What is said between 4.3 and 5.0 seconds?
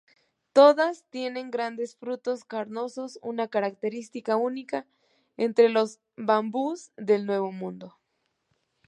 única